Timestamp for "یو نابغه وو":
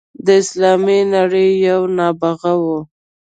1.67-2.79